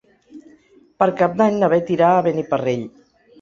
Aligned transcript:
Per 1.03 1.07
Cap 1.19 1.35
d'Any 1.41 1.59
na 1.65 1.69
Beth 1.75 1.93
irà 1.97 2.09
a 2.15 2.25
Beniparrell. 2.29 2.89